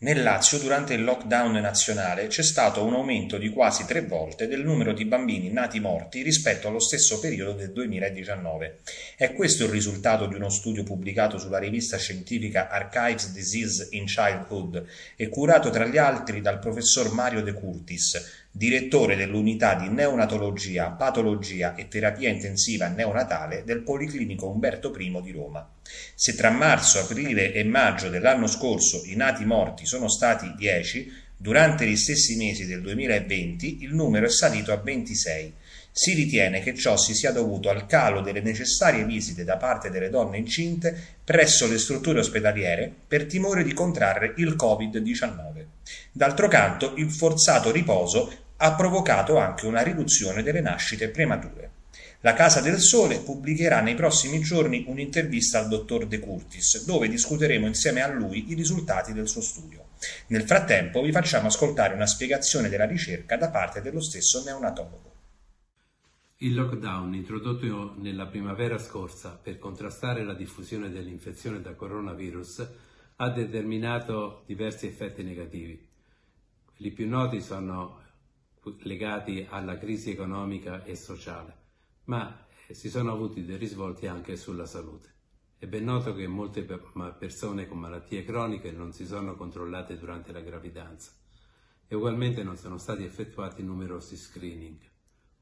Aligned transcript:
Nel 0.00 0.22
Lazio 0.22 0.58
durante 0.58 0.94
il 0.94 1.02
lockdown 1.02 1.54
nazionale 1.54 2.28
c'è 2.28 2.44
stato 2.44 2.84
un 2.84 2.94
aumento 2.94 3.36
di 3.36 3.48
quasi 3.48 3.84
tre 3.84 4.06
volte 4.06 4.46
del 4.46 4.62
numero 4.62 4.92
di 4.92 5.04
bambini 5.04 5.50
nati 5.50 5.80
morti 5.80 6.22
rispetto 6.22 6.68
allo 6.68 6.78
stesso 6.78 7.18
periodo 7.18 7.54
del 7.54 7.72
2019. 7.72 8.78
È 9.16 9.32
questo 9.32 9.64
il 9.64 9.70
risultato 9.70 10.26
di 10.26 10.36
uno 10.36 10.50
studio 10.50 10.84
pubblicato 10.84 11.36
sulla 11.36 11.58
rivista 11.58 11.96
scientifica 11.96 12.68
Archives 12.68 13.32
Disease 13.32 13.88
in 13.90 14.04
Childhood 14.04 14.84
e 15.16 15.28
curato 15.28 15.68
tra 15.70 15.84
gli 15.84 15.98
altri 15.98 16.40
dal 16.42 16.60
professor 16.60 17.12
Mario 17.12 17.42
De 17.42 17.52
Curtis, 17.52 18.46
direttore 18.50 19.14
dell'unità 19.16 19.74
di 19.74 19.88
neonatologia, 19.88 20.90
patologia 20.90 21.74
e 21.74 21.88
terapia 21.88 22.28
intensiva 22.28 22.88
neonatale 22.88 23.62
del 23.64 23.82
Policlinico 23.82 24.48
Umberto 24.48 24.94
I 24.98 25.20
di 25.22 25.30
Roma. 25.32 25.68
Se 26.14 26.34
tra 26.34 26.50
marzo, 26.50 26.98
aprile 26.98 27.52
e 27.52 27.62
maggio 27.64 28.08
dell'anno 28.08 28.46
scorso 28.46 29.02
i 29.04 29.14
nati 29.14 29.44
morti 29.44 29.86
sono 29.86 30.08
stati 30.08 30.52
10, 30.56 31.12
durante 31.36 31.86
gli 31.86 31.96
stessi 31.96 32.36
mesi 32.36 32.66
del 32.66 32.82
2020 32.82 33.82
il 33.82 33.94
numero 33.94 34.26
è 34.26 34.30
salito 34.30 34.72
a 34.72 34.76
26. 34.76 35.54
Si 36.00 36.14
ritiene 36.14 36.60
che 36.60 36.76
ciò 36.76 36.96
si 36.96 37.12
sia 37.12 37.32
dovuto 37.32 37.70
al 37.70 37.86
calo 37.86 38.20
delle 38.20 38.40
necessarie 38.40 39.04
visite 39.04 39.42
da 39.42 39.56
parte 39.56 39.90
delle 39.90 40.10
donne 40.10 40.38
incinte 40.38 40.96
presso 41.24 41.66
le 41.66 41.76
strutture 41.76 42.20
ospedaliere 42.20 42.88
per 43.08 43.26
timore 43.26 43.64
di 43.64 43.72
contrarre 43.72 44.34
il 44.36 44.54
Covid-19. 44.54 45.64
D'altro 46.12 46.46
canto, 46.46 46.94
il 46.98 47.10
forzato 47.10 47.72
riposo 47.72 48.32
ha 48.58 48.74
provocato 48.76 49.38
anche 49.38 49.66
una 49.66 49.82
riduzione 49.82 50.44
delle 50.44 50.60
nascite 50.60 51.08
premature. 51.08 51.70
La 52.20 52.32
Casa 52.32 52.60
del 52.60 52.78
Sole 52.78 53.18
pubblicherà 53.18 53.80
nei 53.80 53.96
prossimi 53.96 54.38
giorni 54.38 54.84
un'intervista 54.86 55.58
al 55.58 55.66
dottor 55.66 56.06
De 56.06 56.20
Curtis, 56.20 56.84
dove 56.84 57.08
discuteremo 57.08 57.66
insieme 57.66 58.02
a 58.02 58.06
lui 58.06 58.52
i 58.52 58.54
risultati 58.54 59.12
del 59.12 59.26
suo 59.26 59.40
studio. 59.40 59.86
Nel 60.28 60.44
frattempo 60.44 61.02
vi 61.02 61.10
facciamo 61.10 61.48
ascoltare 61.48 61.94
una 61.94 62.06
spiegazione 62.06 62.68
della 62.68 62.86
ricerca 62.86 63.36
da 63.36 63.48
parte 63.48 63.82
dello 63.82 64.00
stesso 64.00 64.44
neonatologo. 64.44 65.16
Il 66.40 66.54
lockdown 66.54 67.14
introdotto 67.14 67.94
nella 67.96 68.28
primavera 68.28 68.78
scorsa 68.78 69.36
per 69.36 69.58
contrastare 69.58 70.22
la 70.22 70.34
diffusione 70.34 70.88
dell'infezione 70.88 71.60
da 71.60 71.74
coronavirus 71.74 72.68
ha 73.16 73.28
determinato 73.30 74.44
diversi 74.46 74.86
effetti 74.86 75.24
negativi. 75.24 75.84
Quelli 76.64 76.92
più 76.92 77.08
noti 77.08 77.40
sono 77.40 78.00
legati 78.82 79.44
alla 79.50 79.78
crisi 79.78 80.12
economica 80.12 80.84
e 80.84 80.94
sociale, 80.94 81.56
ma 82.04 82.46
eh, 82.68 82.72
si 82.72 82.88
sono 82.88 83.10
avuti 83.10 83.44
dei 83.44 83.56
risvolti 83.56 84.06
anche 84.06 84.36
sulla 84.36 84.66
salute. 84.66 85.12
È 85.58 85.66
ben 85.66 85.82
noto 85.82 86.14
che 86.14 86.28
molte 86.28 86.62
persone 86.62 87.66
con 87.66 87.80
malattie 87.80 88.22
croniche 88.22 88.70
non 88.70 88.92
si 88.92 89.06
sono 89.06 89.34
controllate 89.34 89.98
durante 89.98 90.30
la 90.30 90.40
gravidanza 90.40 91.10
e 91.88 91.96
ugualmente 91.96 92.44
non 92.44 92.56
sono 92.56 92.78
stati 92.78 93.02
effettuati 93.02 93.64
numerosi 93.64 94.16
screening. 94.16 94.78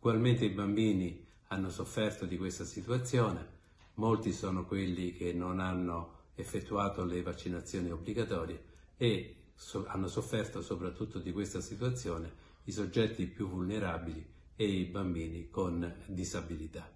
Ugualmente 0.00 0.44
i 0.44 0.50
bambini 0.50 1.26
hanno 1.48 1.70
sofferto 1.70 2.24
di 2.24 2.36
questa 2.36 2.64
situazione, 2.64 3.56
molti 3.94 4.32
sono 4.32 4.64
quelli 4.64 5.12
che 5.12 5.32
non 5.32 5.58
hanno 5.58 6.26
effettuato 6.36 7.04
le 7.04 7.20
vaccinazioni 7.20 7.90
obbligatorie 7.90 8.62
e 8.96 9.34
so 9.56 9.84
hanno 9.88 10.06
sofferto 10.06 10.62
soprattutto 10.62 11.18
di 11.18 11.32
questa 11.32 11.60
situazione 11.60 12.46
i 12.64 12.72
soggetti 12.72 13.26
più 13.26 13.48
vulnerabili 13.48 14.24
e 14.54 14.64
i 14.64 14.84
bambini 14.84 15.50
con 15.50 15.92
disabilità. 16.06 16.88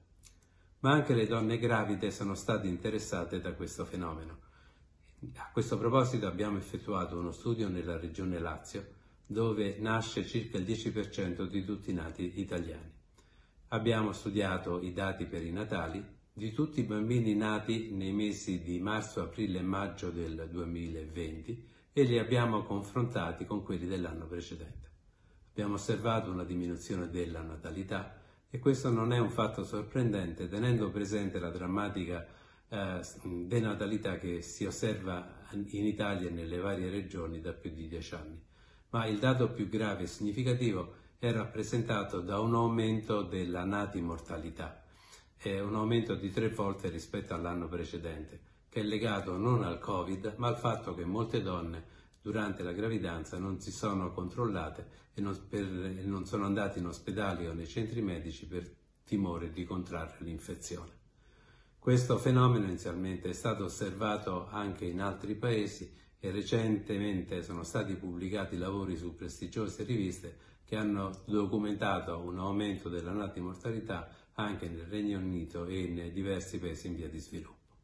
Ma 0.81 0.92
anche 0.92 1.14
le 1.14 1.27
donne 1.27 1.59
gravide 1.59 2.12
sono 2.12 2.34
state 2.34 2.69
interessate 2.69 3.41
da 3.41 3.53
questo 3.55 3.84
fenomeno. 3.84 4.38
A 5.37 5.50
questo 5.53 5.76
proposito 5.76 6.26
abbiamo 6.26 6.59
effettuato 6.59 7.19
uno 7.19 7.32
studio 7.32 7.69
nella 7.69 7.99
regione 7.99 8.38
Lazio, 8.38 8.87
dove 9.26 9.78
nasce 9.78 10.26
circa 10.26 10.59
il 10.59 10.65
10% 10.65 11.47
di 11.47 11.65
tutti 11.65 11.91
i 11.91 11.94
nati 11.94 12.41
italiani. 12.41 13.00
Abbiamo 13.72 14.12
studiato 14.12 14.83
i 14.83 14.93
dati 14.93 15.25
perinatali 15.25 16.05
di 16.31 16.53
tutti 16.53 16.81
i 16.81 16.84
bambini 16.84 17.34
nati 17.34 17.91
nei 17.91 18.12
mesi 18.12 18.60
di 18.60 18.78
marzo, 18.78 19.22
aprile 19.22 19.60
e 19.60 19.62
maggio 19.62 20.10
del 20.10 20.47
2020 20.50 21.69
e 21.94 22.03
li 22.03 22.19
abbiamo 22.19 22.65
confrontati 22.65 23.47
con 23.47 23.62
quelli 23.62 23.87
dell'anno 23.87 24.27
precedente. 24.27 24.91
Abbiamo 25.53 25.75
osservato 25.75 26.31
una 26.31 26.44
diminuzione 26.44 27.09
della 27.09 27.41
natalità 27.41 28.21
e 28.50 28.59
questo 28.59 28.91
non 28.91 29.11
è 29.11 29.19
un 29.19 29.31
fatto 29.31 29.65
sorprendente 29.65 30.49
tenendo 30.49 30.91
presente 30.91 31.38
la 31.38 31.49
drammatica 31.49 32.27
eh, 32.69 33.00
denatalità 33.22 34.19
che 34.19 34.43
si 34.43 34.66
osserva 34.66 35.47
in 35.53 35.87
Italia 35.87 36.28
e 36.28 36.32
nelle 36.32 36.59
varie 36.59 36.91
regioni 36.91 37.41
da 37.41 37.55
più 37.55 37.71
di 37.71 37.88
dieci 37.88 38.15
anni. 38.15 38.38
Ma 38.91 39.06
il 39.06 39.19
dato 39.19 39.50
più 39.50 39.66
grave 39.71 40.03
e 40.03 40.09
significativo 40.09 41.00
è 41.22 41.31
rappresentato 41.31 42.19
da 42.19 42.41
un 42.41 42.53
aumento 42.56 43.22
della 43.22 43.62
nati 43.62 44.00
mortalità, 44.00 44.83
è 45.37 45.60
un 45.60 45.77
aumento 45.77 46.16
di 46.16 46.33
tre 46.33 46.49
volte 46.49 46.88
rispetto 46.88 47.33
all'anno 47.33 47.69
precedente, 47.69 48.41
che 48.69 48.81
è 48.81 48.83
legato 48.83 49.37
non 49.37 49.62
al 49.62 49.78
Covid, 49.78 50.34
ma 50.38 50.49
al 50.49 50.59
fatto 50.59 50.97
che 50.97 51.05
molte 51.05 51.41
donne 51.41 51.84
durante 52.21 52.65
la 52.65 52.72
gravidanza 52.72 53.38
non 53.38 53.61
si 53.61 53.71
sono 53.71 54.11
controllate 54.11 55.11
e 55.15 55.21
non, 55.21 55.38
per, 55.49 55.65
non 55.65 56.27
sono 56.27 56.44
andate 56.44 56.81
in 56.81 56.87
ospedale 56.87 57.47
o 57.47 57.53
nei 57.53 57.69
centri 57.69 58.03
medici 58.03 58.44
per 58.44 58.69
timore 59.05 59.53
di 59.53 59.62
contrarre 59.62 60.25
l'infezione. 60.25 60.91
Questo 61.78 62.19
fenomeno 62.19 62.65
inizialmente 62.65 63.28
è 63.28 63.32
stato 63.32 63.66
osservato 63.66 64.49
anche 64.49 64.87
in 64.87 65.00
altri 65.00 65.37
paesi 65.37 65.88
e 66.25 66.31
recentemente 66.31 67.43
sono 67.43 67.65
stati 67.65 67.97
pubblicati 67.97 68.56
lavori 68.56 68.97
su 68.97 69.16
prestigiose 69.16 69.83
riviste 69.83 70.37
che 70.65 70.77
hanno 70.77 71.10
documentato 71.25 72.16
un 72.21 72.38
aumento 72.38 72.88
della 72.88 73.10
natimortalità 73.10 74.09
anche 74.34 74.69
nel 74.69 74.87
Regno 74.87 75.19
Unito 75.19 75.65
e 75.65 75.81
in 75.81 76.12
diversi 76.12 76.61
paesi 76.61 76.87
in 76.87 76.94
via 76.94 77.09
di 77.09 77.19
sviluppo. 77.19 77.75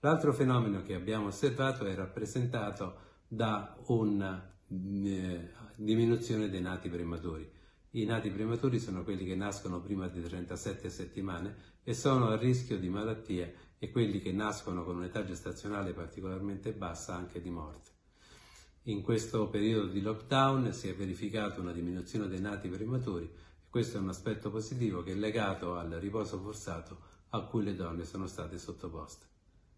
L'altro 0.00 0.34
fenomeno 0.34 0.82
che 0.82 0.92
abbiamo 0.92 1.28
osservato 1.28 1.86
è 1.86 1.94
rappresentato 1.94 2.96
da 3.26 3.74
una 3.86 4.46
eh, 4.68 5.48
diminuzione 5.76 6.50
dei 6.50 6.60
nati 6.60 6.90
prematuri. 6.90 7.50
I 7.96 8.04
nati 8.06 8.28
prematuri 8.28 8.80
sono 8.80 9.04
quelli 9.04 9.24
che 9.24 9.36
nascono 9.36 9.80
prima 9.80 10.08
di 10.08 10.20
37 10.20 10.90
settimane 10.90 11.56
e 11.84 11.94
sono 11.94 12.26
a 12.26 12.36
rischio 12.36 12.76
di 12.76 12.88
malattia 12.88 13.48
e 13.78 13.90
quelli 13.92 14.20
che 14.20 14.32
nascono 14.32 14.82
con 14.82 14.96
un'età 14.96 15.24
gestazionale 15.24 15.92
particolarmente 15.92 16.72
bassa 16.72 17.14
anche 17.14 17.40
di 17.40 17.50
morte. 17.50 17.90
In 18.86 19.00
questo 19.00 19.48
periodo 19.48 19.86
di 19.86 20.00
lockdown 20.00 20.72
si 20.72 20.88
è 20.88 20.94
verificata 20.96 21.60
una 21.60 21.70
diminuzione 21.70 22.26
dei 22.26 22.40
nati 22.40 22.66
prematuri 22.66 23.26
e 23.26 23.68
questo 23.68 23.98
è 23.98 24.00
un 24.00 24.08
aspetto 24.08 24.50
positivo 24.50 25.04
che 25.04 25.12
è 25.12 25.14
legato 25.14 25.76
al 25.76 25.90
riposo 25.90 26.40
forzato 26.40 26.98
a 27.28 27.42
cui 27.42 27.62
le 27.62 27.76
donne 27.76 28.04
sono 28.04 28.26
state 28.26 28.58
sottoposte. 28.58 29.26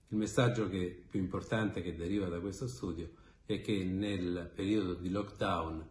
Il 0.08 0.16
messaggio 0.16 0.70
che, 0.70 1.04
più 1.06 1.20
importante 1.20 1.82
che 1.82 1.94
deriva 1.94 2.28
da 2.28 2.40
questo 2.40 2.66
studio 2.66 3.10
è 3.44 3.60
che 3.60 3.84
nel 3.84 4.50
periodo 4.54 4.94
di 4.94 5.10
lockdown, 5.10 5.86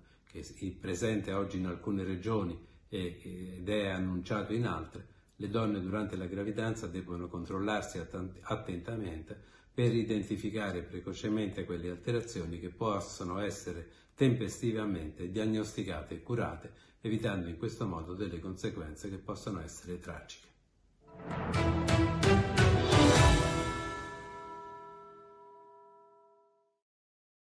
che 0.53 0.67
è 0.67 0.71
presente 0.71 1.33
oggi 1.33 1.57
in 1.57 1.67
alcune 1.67 2.03
regioni 2.03 2.57
ed 2.89 3.67
è 3.67 3.87
annunciato 3.87 4.53
in 4.53 4.65
altre, 4.65 5.07
le 5.37 5.49
donne 5.49 5.81
durante 5.81 6.15
la 6.15 6.27
gravidanza 6.27 6.87
debbono 6.87 7.27
controllarsi 7.27 7.99
attentamente 8.41 9.37
per 9.73 9.93
identificare 9.93 10.81
precocemente 10.81 11.65
quelle 11.65 11.89
alterazioni 11.89 12.59
che 12.59 12.69
possono 12.69 13.39
essere 13.39 13.89
tempestivamente 14.15 15.29
diagnosticate 15.29 16.15
e 16.15 16.23
curate, 16.23 16.71
evitando 17.01 17.49
in 17.49 17.57
questo 17.57 17.85
modo 17.85 18.13
delle 18.13 18.39
conseguenze 18.39 19.09
che 19.09 19.17
possono 19.17 19.59
essere 19.59 19.99
tragiche. 19.99 21.84